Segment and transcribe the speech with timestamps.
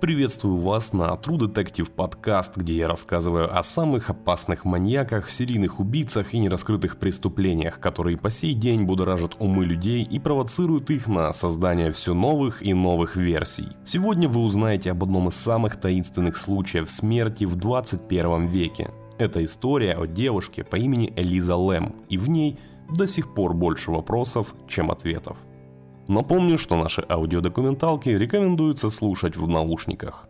[0.00, 6.32] Приветствую вас на True Detective подкаст, где я рассказываю о самых опасных маньяках, серийных убийцах
[6.32, 11.92] и нераскрытых преступлениях, которые по сей день будоражат умы людей и провоцируют их на создание
[11.92, 13.68] все новых и новых версий.
[13.84, 18.90] Сегодня вы узнаете об одном из самых таинственных случаев смерти в 21 веке.
[19.18, 22.58] Это история о девушке по имени Элиза Лэм, и в ней
[22.88, 25.36] до сих пор больше вопросов, чем ответов.
[26.10, 30.26] Напомню, что наши аудиодокументалки рекомендуется слушать в наушниках.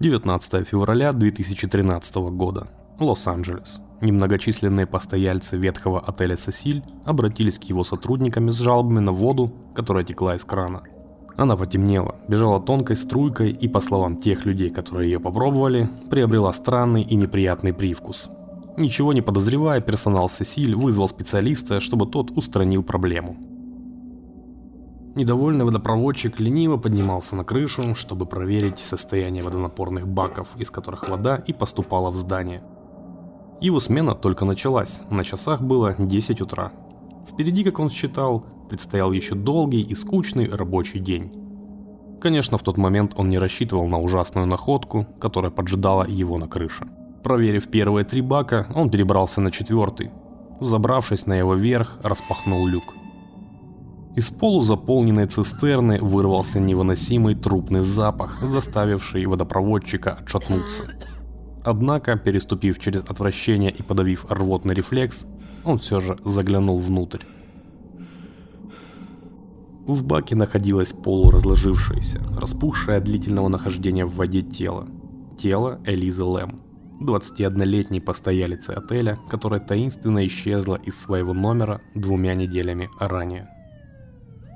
[0.00, 2.68] Девятнадцатое февраля 2013 года.
[2.98, 3.82] Лос-Анджелес.
[4.00, 10.36] Немногочисленные постояльцы ветхого отеля «Сосиль» обратились к его сотрудникам с жалобами на воду, которая текла
[10.36, 10.84] из крана–
[11.40, 17.00] она потемнела, бежала тонкой струйкой и, по словам тех людей, которые ее попробовали, приобрела странный
[17.00, 18.28] и неприятный привкус.
[18.76, 23.38] Ничего не подозревая, персонал Сесиль вызвал специалиста, чтобы тот устранил проблему.
[25.14, 31.54] Недовольный водопроводчик лениво поднимался на крышу, чтобы проверить состояние водонапорных баков, из которых вода и
[31.54, 32.62] поступала в здание.
[33.62, 36.70] Его смена только началась, на часах было 10 утра.
[37.32, 41.32] Впереди, как он считал, предстоял еще долгий и скучный рабочий день.
[42.20, 46.86] Конечно, в тот момент он не рассчитывал на ужасную находку, которая поджидала его на крыше.
[47.22, 50.10] Проверив первые три бака, он перебрался на четвертый.
[50.60, 52.94] Забравшись на его верх, распахнул люк.
[54.16, 60.82] Из полузаполненной цистерны вырвался невыносимый трупный запах, заставивший водопроводчика отшатнуться.
[61.64, 65.26] Однако, переступив через отвращение и подавив рвотный рефлекс,
[65.64, 67.24] он все же заглянул внутрь.
[69.86, 74.86] В баке находилось полуразложившееся, распухшее от длительного нахождения в воде тело.
[75.38, 76.60] Тело Элизы Лэм,
[77.00, 83.48] 21-летней постоялицы отеля, которая таинственно исчезла из своего номера двумя неделями ранее.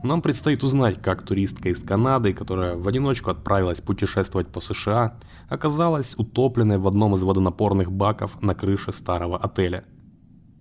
[0.05, 5.17] Нам предстоит узнать, как туристка из Канады, которая в одиночку отправилась путешествовать по США,
[5.49, 9.85] оказалась утопленной в одном из водонапорных баков на крыше старого отеля.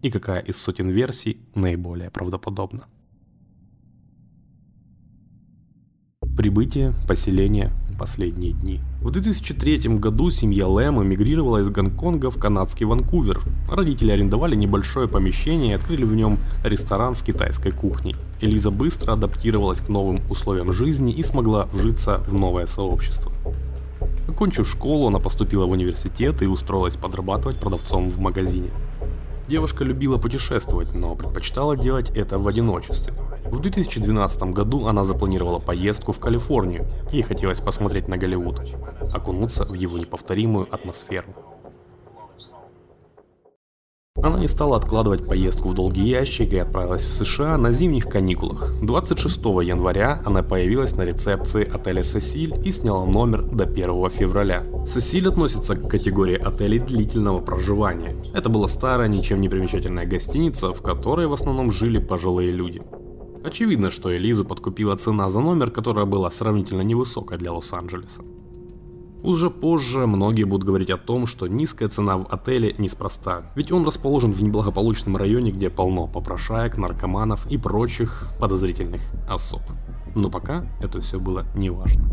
[0.03, 2.83] И какая из сотен версий наиболее правдоподобна.
[6.37, 8.81] Прибытие, поселение, последние дни.
[9.01, 13.39] В 2003 году семья Лэм эмигрировала из Гонконга в канадский Ванкувер.
[13.69, 18.17] Родители арендовали небольшое помещение и открыли в нем ресторан с китайской кухней.
[18.41, 23.31] Элиза быстро адаптировалась к новым условиям жизни и смогла вжиться в новое сообщество.
[24.27, 28.69] Окончив школу, она поступила в университет и устроилась подрабатывать продавцом в магазине.
[29.47, 33.13] Девушка любила путешествовать, но предпочитала делать это в одиночестве.
[33.45, 36.87] В 2012 году она запланировала поездку в Калифорнию.
[37.11, 38.61] Ей хотелось посмотреть на Голливуд,
[39.13, 41.52] окунуться в его неповторимую атмосферу.
[44.21, 48.71] Она не стала откладывать поездку в долгий ящик и отправилась в США на зимних каникулах.
[48.81, 54.63] 26 января она появилась на рецепции отеля «Сесиль» и сняла номер до 1 февраля.
[54.87, 58.15] «Сесиль» относится к категории отелей длительного проживания.
[58.33, 62.81] Это была старая, ничем не примечательная гостиница, в которой в основном жили пожилые люди.
[63.43, 68.21] Очевидно, что Элизу подкупила цена за номер, которая была сравнительно невысокая для Лос-Анджелеса.
[69.23, 73.85] Уже позже многие будут говорить о том, что низкая цена в отеле неспроста, ведь он
[73.85, 79.61] расположен в неблагополучном районе, где полно попрошаек, наркоманов и прочих подозрительных особ.
[80.13, 82.03] Но пока это все было неважно.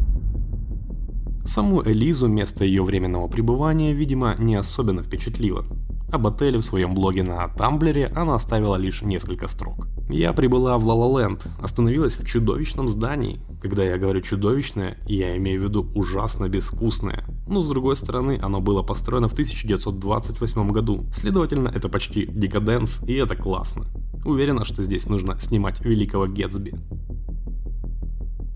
[1.44, 5.65] Саму Элизу место ее временного пребывания, видимо, не особенно впечатлило.
[6.12, 9.87] Об отеле в своем блоге на Тамблере она оставила лишь несколько строк.
[10.09, 13.41] Я прибыла в Лалаленд, остановилась в чудовищном здании.
[13.62, 17.25] Когда я говорю чудовищное, я имею в виду ужасно безвкусное.
[17.47, 21.04] Но с другой стороны, оно было построено в 1928 году.
[21.15, 23.87] Следовательно, это почти декаденс, и это классно.
[24.25, 26.75] Уверена, что здесь нужно снимать великого Гетсби.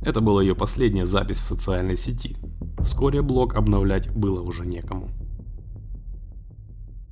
[0.02, 2.36] Это была ее последняя запись в социальной сети.
[2.80, 5.08] Вскоре блог обновлять было уже некому.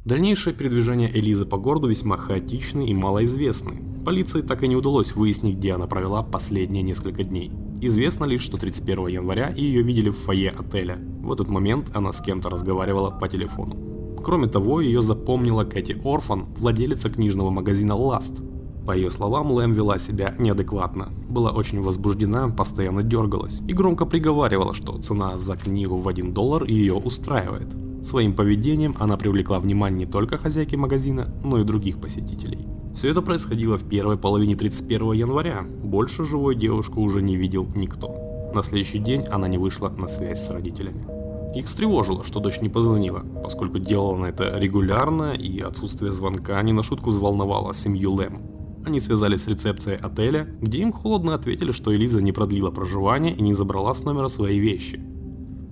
[0.05, 4.03] Дальнейшее передвижение Элизы по городу весьма хаотичны и малоизвестны.
[4.05, 7.53] Полиции так и не удалось выяснить, где она провела последние несколько дней.
[7.81, 10.99] Известно лишь, что 31 января ее видели в фойе отеля.
[11.21, 13.77] В этот момент она с кем-то разговаривала по телефону.
[14.25, 18.43] Кроме того, ее запомнила Кэти Орфан, владелица книжного магазина Last.
[18.85, 24.75] По ее словам, Лэм вела себя неадекватно, была очень возбуждена, постоянно дергалась и громко приговаривала,
[24.75, 27.69] что цена за книгу в 1 доллар ее устраивает.
[28.05, 32.67] Своим поведением она привлекла внимание не только хозяйки магазина, но и других посетителей.
[32.97, 35.65] Все это происходило в первой половине 31 января.
[35.83, 38.51] Больше живой девушку уже не видел никто.
[38.55, 41.07] На следующий день она не вышла на связь с родителями.
[41.55, 46.73] Их встревожило, что дочь не позвонила, поскольку делала на это регулярно, и отсутствие звонка не
[46.73, 48.43] на шутку взволновало семью Лэм.
[48.85, 53.43] Они связались с рецепцией отеля, где им холодно ответили, что Элиза не продлила проживание и
[53.43, 55.01] не забрала с номера свои вещи.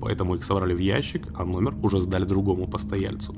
[0.01, 3.35] Поэтому их собрали в ящик, а номер уже сдали другому постояльцу.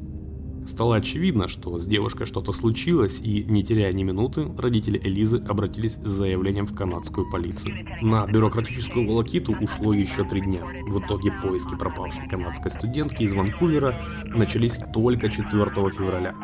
[0.64, 5.94] Стало очевидно, что с девушкой что-то случилось, и, не теряя ни минуты, родители Элизы обратились
[5.94, 7.74] с заявлением в канадскую полицию.
[8.00, 10.62] На бюрократическую волокиту ушло еще три дня.
[10.86, 15.50] В итоге поиски пропавшей канадской студентки из Ванкувера начались только 4
[15.90, 16.34] февраля.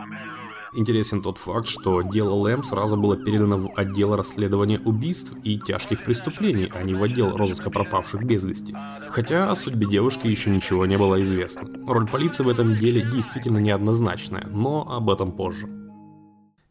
[0.78, 6.04] Интересен тот факт, что дело Лэм сразу было передано в отдел расследования убийств и тяжких
[6.04, 8.76] преступлений, а не в отдел розыска пропавших без вести.
[9.10, 11.68] Хотя о судьбе девушки еще ничего не было известно.
[11.88, 15.68] Роль полиции в этом деле действительно неоднозначная, но об этом позже.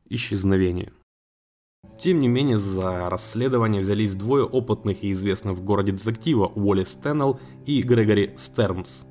[0.07, 0.94] Исчезновение.
[2.00, 7.42] Тем не менее, за расследование взялись двое опытных и известных в городе детектива Уолли Стэннелл
[7.65, 9.06] и Грегори Стернс.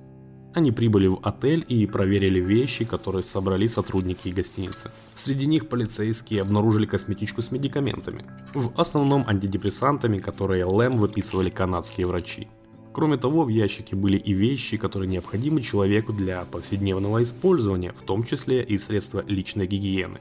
[0.56, 4.91] Они прибыли в отель и проверили вещи, которые собрали сотрудники гостиницы.
[5.14, 8.25] Среди них полицейские обнаружили косметичку с медикаментами.
[8.55, 12.49] В основном антидепрессантами, которые Лэм выписывали канадские врачи.
[12.94, 18.25] Кроме того, в ящике были и вещи, которые необходимы человеку для повседневного использования, в том
[18.25, 20.20] числе и средства личной гигиены.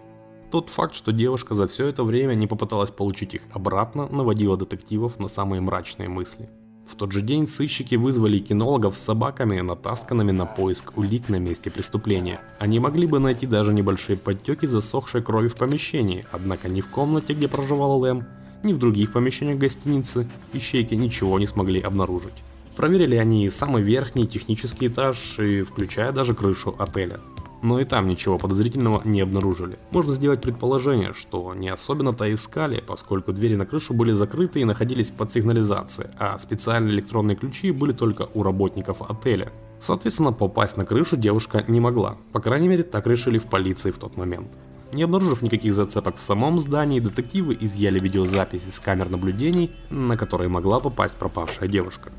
[0.52, 5.18] Тот факт, что девушка за все это время не попыталась получить их обратно, наводила детективов
[5.18, 6.50] на самые мрачные мысли.
[6.88, 11.72] В тот же день сыщики вызвали кинологов с собаками, натасканными на поиск улик на месте
[11.72, 12.40] преступления.
[12.60, 17.34] Они могли бы найти даже небольшие подтеки засохшей крови в помещении, однако ни в комнате,
[17.34, 18.26] где проживал Лэм,
[18.64, 22.34] ни в других помещениях гостиницы ищейки ничего не смогли обнаружить.
[22.76, 27.20] Проверили они самый верхний технический этаж, и включая даже крышу отеля
[27.62, 29.80] но и там ничего подозрительного не обнаружили.
[29.92, 35.12] Можно сделать предположение, что не особенно-то искали, поскольку двери на крышу были закрыты и находились
[35.12, 39.52] под сигнализацией, а специальные электронные ключи были только у работников отеля.
[39.80, 43.98] Соответственно, попасть на крышу девушка не могла, по крайней мере так решили в полиции в
[43.98, 44.48] тот момент.
[44.94, 50.48] Не обнаружив никаких зацепок в самом здании, детективы изъяли видеозаписи с камер наблюдений, на которые
[50.48, 52.12] могла попасть пропавшая девушка.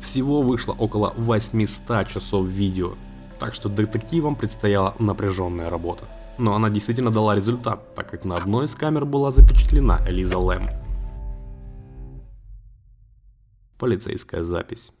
[0.00, 2.92] Всего вышло около 800 часов видео,
[3.38, 6.04] так что детективам предстояла напряженная работа.
[6.38, 10.70] Но она действительно дала результат, так как на одной из камер была запечатлена Элиза Лэм.
[13.78, 14.92] Полицейская запись.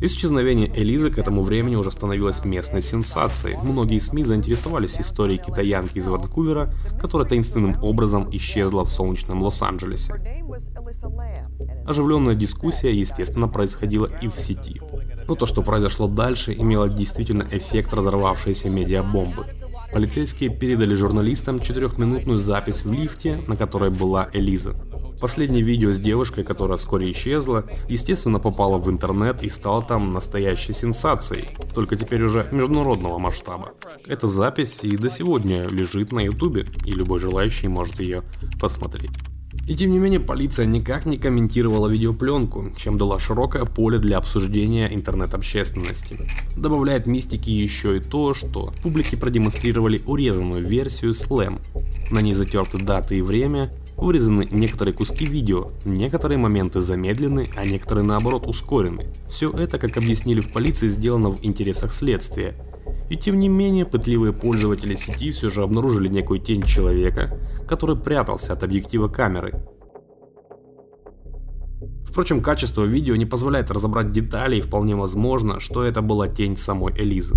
[0.00, 3.56] Исчезновение Элизы к этому времени уже становилось местной сенсацией.
[3.62, 10.12] Многие СМИ заинтересовались историей китаянки из Ванкувера, которая таинственным образом исчезла в солнечном Лос-Анджелесе.
[11.86, 14.80] Оживленная дискуссия, естественно, происходила и в сети.
[15.26, 19.46] Но то, что произошло дальше, имело действительно эффект разорвавшейся медиабомбы.
[19.92, 24.74] Полицейские передали журналистам четырехминутную запись в лифте, на которой была Элиза.
[25.20, 30.72] Последнее видео с девушкой, которая вскоре исчезла, естественно попало в интернет и стало там настоящей
[30.72, 33.72] сенсацией, только теперь уже международного масштаба.
[34.06, 38.22] Эта запись и до сегодня лежит на ютубе, и любой желающий может ее
[38.60, 39.12] посмотреть.
[39.66, 44.86] И тем не менее полиция никак не комментировала видеопленку, чем дала широкое поле для обсуждения
[44.92, 46.18] интернет-общественности.
[46.56, 51.60] Добавляет мистики еще и то, что публике продемонстрировали урезанную версию слэм.
[52.12, 58.04] На ней затерты даты и время, вырезаны некоторые куски видео, некоторые моменты замедлены, а некоторые
[58.04, 59.06] наоборот ускорены.
[59.28, 62.54] Все это, как объяснили в полиции, сделано в интересах следствия,
[63.08, 67.38] и тем не менее, пытливые пользователи сети все же обнаружили некую тень человека,
[67.68, 69.62] который прятался от объектива камеры.
[72.04, 76.94] Впрочем, качество видео не позволяет разобрать детали и вполне возможно, что это была тень самой
[76.94, 77.34] Элизы.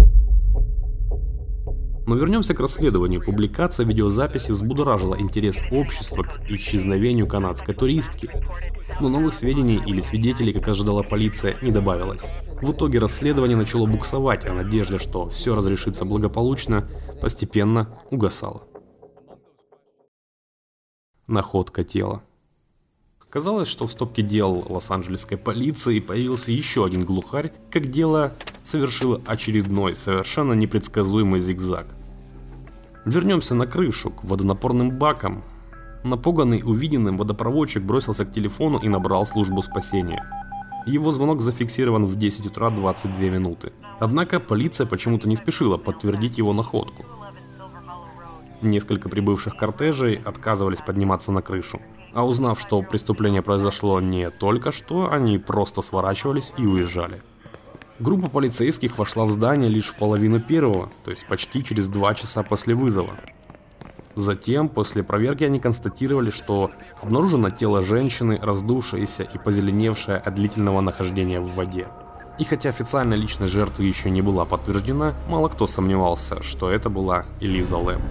[2.10, 3.22] Но вернемся к расследованию.
[3.24, 8.32] Публикация видеозаписи взбудоражила интерес общества к исчезновению канадской туристки.
[9.00, 12.24] Но новых сведений или свидетелей, как ожидала полиция, не добавилось.
[12.64, 16.90] В итоге расследование начало буксовать, а надежда, что все разрешится благополучно,
[17.22, 18.64] постепенно угасала.
[21.28, 22.24] Находка тела.
[23.30, 29.96] Казалось, что в стопке дел Лос-Анджелесской полиции появился еще один глухарь, как дело совершило очередной,
[29.96, 31.86] совершенно непредсказуемый зигзаг.
[33.10, 35.44] Вернемся на крышу, к водонапорным бакам.
[36.04, 40.24] Напуганный увиденным водопроводчик бросился к телефону и набрал службу спасения.
[40.86, 43.74] Его звонок зафиксирован в 10 утра 22 минуты.
[44.00, 47.04] Однако полиция почему-то не спешила подтвердить его находку.
[48.62, 51.82] Несколько прибывших кортежей отказывались подниматься на крышу.
[52.14, 57.24] А узнав, что преступление произошло не только что, они просто сворачивались и уезжали.
[58.00, 62.44] Группа полицейских вошла в здание лишь в половину первого, то есть почти через два часа
[62.44, 63.16] после вызова.
[64.16, 71.42] Затем, после проверки, они констатировали, что обнаружено тело женщины, раздувшееся и позеленевшее от длительного нахождения
[71.42, 71.88] в воде.
[72.38, 77.26] И хотя официальная личность жертвы еще не была подтверждена, мало кто сомневался, что это была
[77.42, 78.02] Элиза Лэм.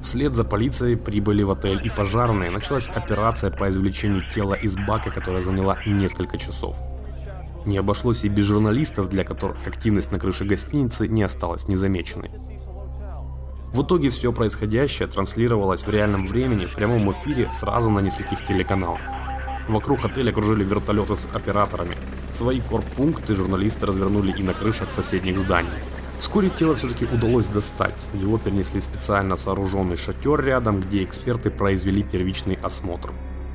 [0.00, 2.50] Вслед за полицией прибыли в отель и пожарные.
[2.50, 6.76] Началась операция по извлечению тела из бака, которая заняла несколько часов.
[7.64, 12.30] Не обошлось и без журналистов, для которых активность на крыше гостиницы не осталась незамеченной.
[13.72, 19.00] В итоге все происходящее транслировалось в реальном времени в прямом эфире сразу на нескольких телеканалах.
[19.68, 21.96] Вокруг отеля кружили вертолеты с операторами.
[22.30, 25.70] Свои корпункты журналисты развернули и на крышах соседних зданий.
[26.18, 27.94] Вскоре тело все-таки удалось достать.
[28.12, 33.10] Его перенесли в специально сооруженный шатер рядом, где эксперты произвели первичный осмотр.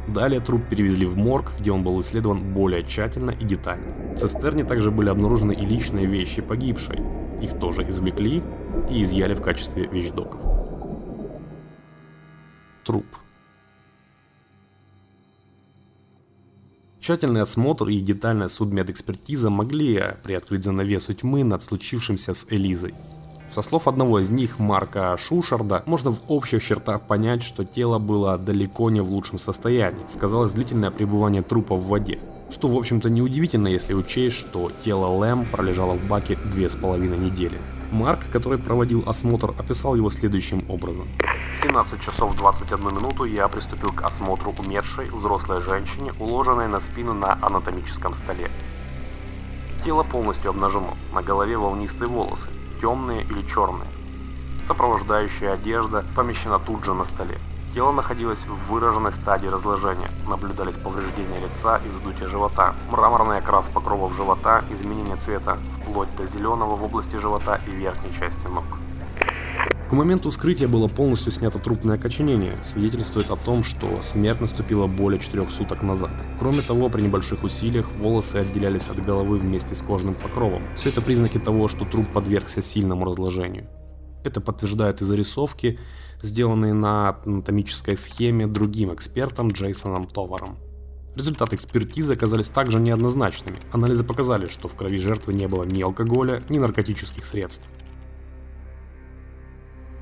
[0.08, 4.16] Далее труп перевезли в морг, где он был исследован более тщательно и детально.
[4.16, 7.02] В цистерне также были обнаружены и личные вещи погибшей.
[7.42, 8.42] Их тоже извлекли
[8.90, 10.42] и изъяли в качестве вещдоков.
[12.86, 13.06] Труп.
[17.00, 22.96] Тщательный осмотр и детальная судмедэкспертиза могли приоткрыть занавесу тьмы над случившимся с Элизой.
[23.58, 28.38] Со слов одного из них, Марка Шушарда, можно в общих чертах понять, что тело было
[28.38, 32.20] далеко не в лучшем состоянии, сказалось длительное пребывание трупа в воде.
[32.52, 37.18] Что, в общем-то, неудивительно, если учесть, что тело Лэм пролежало в баке две с половиной
[37.18, 37.58] недели.
[37.92, 41.08] Марк, который проводил осмотр, описал его следующим образом.
[41.58, 47.16] В 17 часов 21 минуту я приступил к осмотру умершей взрослой женщине, уложенной на спину
[47.16, 48.52] на анатомическом столе.
[49.84, 52.50] Тело полностью обнажено, на голове волнистые волосы,
[52.80, 53.90] темные или черные.
[54.68, 57.38] Сопровождающая одежда помещена тут же на столе.
[57.74, 60.10] Тело находилось в выраженной стадии разложения.
[60.28, 66.76] Наблюдались повреждения лица и вздутие живота, мраморный окрас покровов живота, изменение цвета вплоть до зеленого
[66.76, 68.66] в области живота и верхней части ног.
[69.90, 75.18] К моменту вскрытия было полностью снято трупное окоченение, свидетельствует о том, что смерть наступила более
[75.18, 76.12] 4 суток назад.
[76.40, 80.62] Кроме того, при небольших усилиях волосы отделялись от головы вместе с кожным покровом.
[80.76, 83.70] Все это признаки того, что труп подвергся сильному разложению.
[84.26, 85.80] Это подтверждают и зарисовки,
[86.22, 90.58] сделанные на анатомической схеме другим экспертом Джейсоном Товаром.
[91.16, 93.60] Результаты экспертизы оказались также неоднозначными.
[93.72, 97.66] Анализы показали, что в крови жертвы не было ни алкоголя, ни наркотических средств.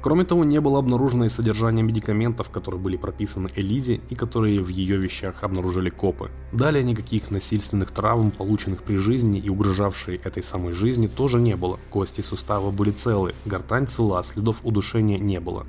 [0.05, 4.67] Кроме того, не было обнаружено и содержание медикаментов, которые были прописаны Элизе и которые в
[4.67, 6.29] ее вещах обнаружили копы.
[6.51, 11.79] Далее никаких насильственных травм, полученных при жизни и угрожавшей этой самой жизни, тоже не было.
[11.89, 15.65] Кости сустава были целы, гортань цела, следов удушения не было.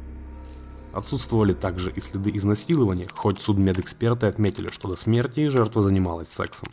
[0.93, 6.69] Отсутствовали также и следы изнасилования, хоть судмедэксперты отметили, что до смерти жертва занималась сексом.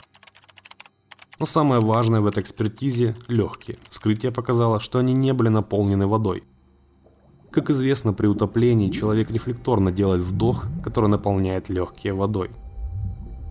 [1.40, 3.78] Но самое важное в этой экспертизе– легкие.
[3.90, 6.44] Вскрытие показало, что они не были наполнены водой.
[7.54, 12.50] Как известно, при утоплении человек рефлекторно делает вдох, который наполняет легкие водой.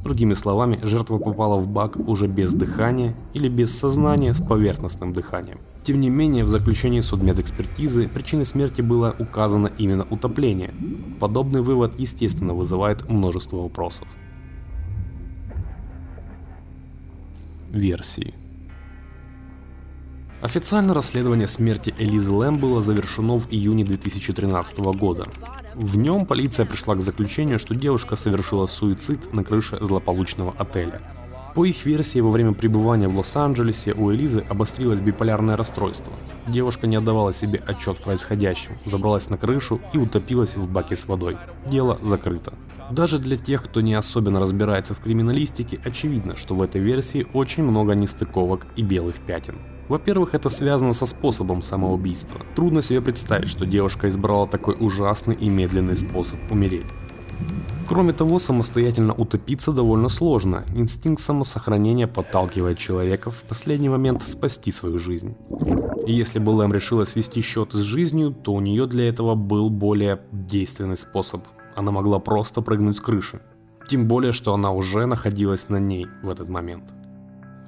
[0.03, 5.59] Другими словами, жертва попала в бак уже без дыхания или без сознания с поверхностным дыханием.
[5.85, 10.75] Тем не менее, в заключении судмедэкспертизы причиной смерти было указано именно утопление.
[11.21, 14.09] Подобный вывод, естественно, вызывает множество вопросов.
[17.71, 18.35] Версии
[20.43, 25.29] Официальное расследование смерти Элизы Лэм было завершено в июне 2013 года.
[25.77, 31.01] В нем полиция пришла к заключению, что девушка совершила суицид на крыше злополучного отеля.
[31.55, 36.13] По их версии, во время пребывания в Лос-Анджелесе у Элизы обострилось биполярное расстройство.
[36.49, 41.07] Девушка не отдавала себе отчет в происходящем, забралась на крышу и утопилась в баке с
[41.07, 41.37] водой.
[41.71, 42.53] Дело закрыто.
[42.91, 47.63] Даже для тех, кто не особенно разбирается в криминалистике, очевидно, что в этой версии очень
[47.63, 49.55] много нестыковок и белых пятен.
[49.93, 52.41] Во-первых, это связано со способом самоубийства.
[52.55, 56.87] Трудно себе представить, что девушка избрала такой ужасный и медленный способ умереть.
[57.87, 60.65] Кроме того, самостоятельно утопиться довольно сложно.
[60.75, 65.37] Инстинкт самосохранения подталкивает человека в последний момент спасти свою жизнь.
[66.07, 69.69] И если бы Лэм решила свести счеты с жизнью, то у нее для этого был
[69.69, 71.43] более действенный способ.
[71.77, 73.43] Она могла просто прыгнуть с крыши.
[73.91, 76.85] Тем более, что она уже находилась на ней в этот момент.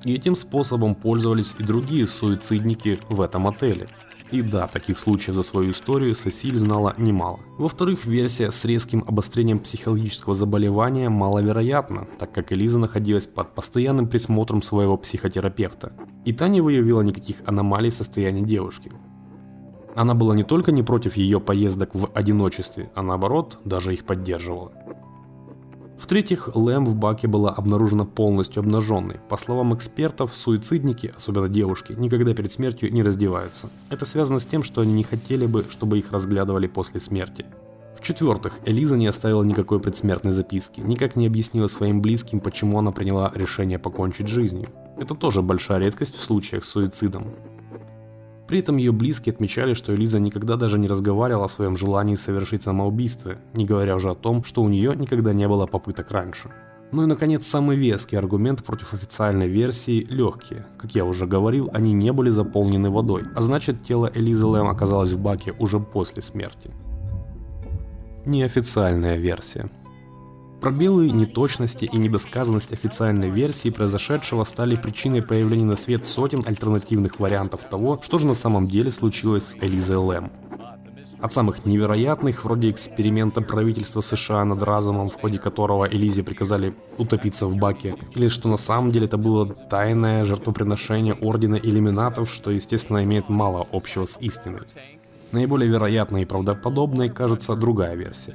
[0.05, 3.89] И этим способом пользовались и другие суицидники в этом отеле.
[4.31, 7.41] И да, таких случаев за свою историю Сесиль знала немало.
[7.59, 14.61] Во-вторых, версия с резким обострением психологического заболевания маловероятна, так как Элиза находилась под постоянным присмотром
[14.63, 15.93] своего психотерапевта.
[16.25, 18.91] И та не выявила никаких аномалий в состоянии девушки.
[19.95, 24.73] Она была не только не против ее поездок в одиночестве, а наоборот, даже их поддерживала.
[26.05, 29.21] В-третьих, Лэм в баке была обнаружена полностью обнаженной.
[29.31, 33.71] По словам экспертов, суицидники, особенно девушки, никогда перед смертью не раздеваются.
[33.89, 37.47] Это связано с тем, что они не хотели бы, чтобы их разглядывали после смерти.
[37.97, 43.33] В-четвертых, Элиза не оставила никакой предсмертной записки, никак не объяснила своим близким, почему она приняла
[43.35, 44.69] решение покончить жизнью.
[44.99, 47.29] Это тоже большая редкость в случаях с суицидом.
[48.55, 52.63] При этом ее близкие отмечали, что Элиза никогда даже не разговаривала о своем желании совершить
[52.63, 56.51] самоубийство, не говоря уже о том, что у нее никогда не было попыток раньше.
[56.93, 60.67] Ну и наконец самый веский аргумент против официальной версии– легкие.
[60.79, 65.11] Как я уже говорил, они не были заполнены водой, а значит тело Элизы Лэм оказалось
[65.11, 66.71] в баке уже после смерти.
[68.25, 69.69] Неофициальная версия–
[70.65, 77.65] Пробелы, неточности и недосказанность официальной версии произошедшего стали причиной появления на свет сотен альтернативных вариантов
[77.71, 80.33] того, что же на самом деле случилось с Элизой Лэм.
[81.21, 87.45] От самых невероятных, вроде эксперимента правительства США над разумом, в ходе которого Элизе приказали утопиться
[87.45, 93.05] в баке, или что на самом деле это было тайное жертвоприношение Ордена Иллюминатов, что естественно
[93.05, 94.63] имеет мало общего с истиной.
[95.31, 98.35] Наиболее вероятной и правдоподобной кажется другая версия.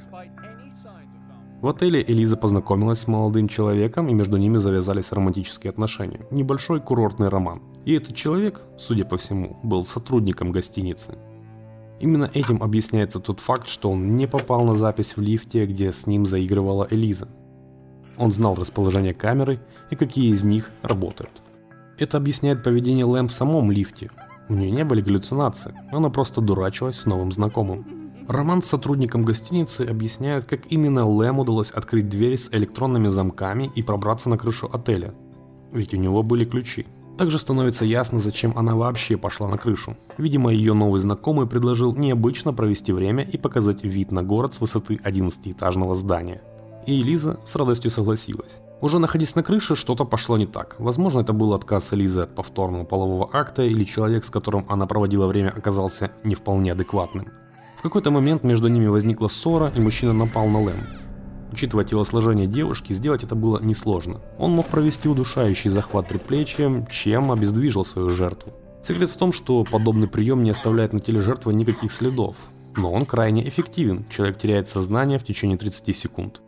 [1.61, 6.21] В отеле Элиза познакомилась с молодым человеком, и между ними завязались романтические отношения.
[6.31, 7.61] Небольшой курортный роман.
[7.83, 11.17] И этот человек, судя по всему, был сотрудником гостиницы.
[11.99, 16.07] Именно этим объясняется тот факт, что он не попал на запись в лифте, где с
[16.07, 17.27] ним заигрывала Элиза.
[18.17, 21.41] Он знал расположение камеры и какие из них работают.
[21.97, 24.11] Это объясняет поведение Лэм в самом лифте.
[24.47, 27.98] У нее не были галлюцинации, она просто дурачилась с новым знакомым.
[28.29, 33.81] Роман с сотрудником гостиницы объясняет, как именно Лэм удалось открыть дверь с электронными замками и
[33.81, 35.15] пробраться на крышу отеля.
[35.71, 36.86] Ведь у него были ключи.
[37.17, 39.98] Также становится ясно, зачем она вообще пошла на крышу.
[40.19, 45.00] Видимо, ее новый знакомый предложил необычно провести время и показать вид на город с высоты
[45.03, 46.43] 11-этажного здания.
[46.86, 48.62] И Элиза с радостью согласилась.
[48.79, 50.75] Уже находясь на крыше, что-то пошло не так.
[50.77, 55.25] Возможно, это был отказ Элизы от повторного полового акта, или человек, с которым она проводила
[55.25, 57.25] время, оказался не вполне адекватным.
[57.79, 60.83] В какой-то момент между ними возникла ссора, и мужчина напал на Лэм.
[61.53, 64.19] Учитывая телосложение девушки, сделать это было несложно.
[64.38, 68.51] Он мог провести удушающий захват предплечьем, чем обездвижил свою жертву.
[68.86, 72.36] Секрет в том, что подобный прием не оставляет на теле жертвы никаких следов.
[72.75, 76.41] Но он крайне эффективен, человек теряет сознание в течение 30 секунд.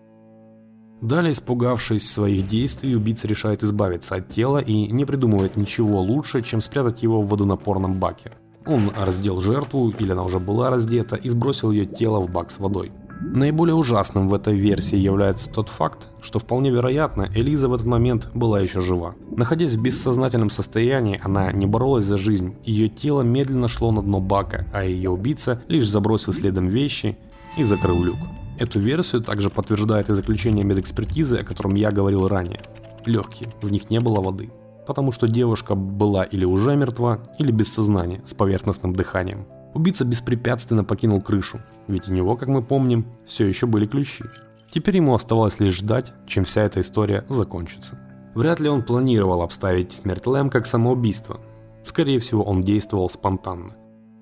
[1.02, 6.60] Далее, испугавшись своих действий, убийца решает избавиться от тела и не придумывает ничего лучше, чем
[6.60, 8.34] спрятать его в водонапорном баке.
[8.66, 12.60] Он раздел жертву, или она уже была раздета, и сбросил ее тело в бак с
[12.60, 12.92] водой.
[13.24, 18.30] Наиболее ужасным в этой версии является тот факт, что вполне вероятно, Элиза в этот момент
[18.34, 19.14] была еще жива.
[19.30, 24.20] Находясь в бессознательном состоянии, она не боролась за жизнь, ее тело медленно шло на дно
[24.20, 27.18] бака, а ее убийца лишь забросил следом вещи
[27.58, 28.18] и закрыл люк.
[28.60, 32.62] Эту версию также подтверждает и заключение медэкспертизы, о котором я говорил ранее.
[33.06, 34.50] Легкие, в них не было воды
[34.86, 39.46] потому что девушка была или уже мертва, или без сознания, с поверхностным дыханием.
[39.74, 44.26] Убийца беспрепятственно покинул крышу, ведь у него, как мы помним, все еще были ключи.
[44.72, 47.98] Теперь ему оставалось лишь ждать, чем вся эта история закончится.
[48.36, 51.40] Вряд ли он планировал обставить смерть Лэм как самоубийство.
[51.84, 53.76] Скорее всего, он действовал спонтанно.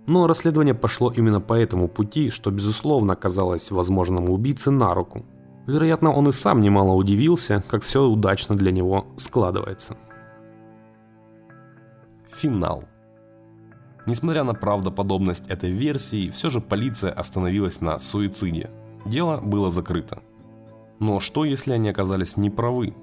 [0.08, 5.24] Но расследование пошло именно по этому пути, что безусловно казалось возможному убийце на руку.
[5.68, 9.98] Вероятно, он и сам немало удивился, как все удачно для него складывается.
[12.40, 12.86] Финал.
[14.06, 18.70] Несмотря на правдоподобность этой версии, все же полиция остановилась на суициде.
[19.06, 20.24] Дело было закрыто.
[21.00, 22.96] Но что если они оказались неправы?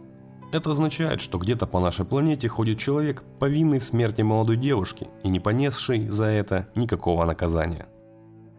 [0.52, 5.28] Это означает, что где-то по нашей планете ходит человек, повинный в смерти молодой девушки и
[5.28, 7.86] не понесший за это никакого наказания.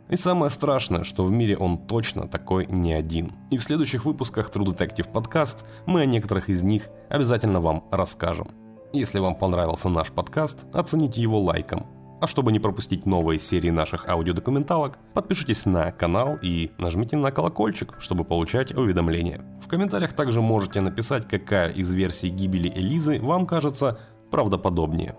[0.10, 3.34] И самое страшное, что в мире он точно такой не один.
[3.50, 8.67] И в следующих выпусках True Detective Podcast мы о некоторых из них обязательно вам расскажем.
[8.94, 11.88] Если вам понравился наш подкаст, оцените его лайком.
[12.22, 17.96] А чтобы не пропустить новые серии наших аудиодокументалок, подпишитесь на канал и нажмите на колокольчик,
[18.00, 19.46] чтобы получать уведомления.
[19.62, 24.00] В комментариях также можете написать, какая из версий гибели Элизы вам кажется
[24.32, 25.16] правдоподобнее.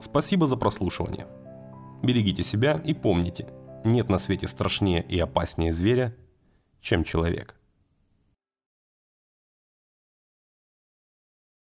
[0.00, 1.26] Спасибо за прослушивание.
[2.02, 3.48] Берегите себя и помните,
[3.84, 6.14] нет на свете страшнее и опаснее зверя,
[6.80, 7.54] чем человек.